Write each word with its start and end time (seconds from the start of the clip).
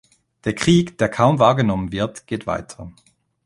Der 0.45 0.55
Krieg, 0.55 0.97
der 0.97 1.09
kaum 1.09 1.37
wahrgenommen 1.37 1.91
wird, 1.91 2.25
geht 2.25 2.47
weiter. 2.47 2.91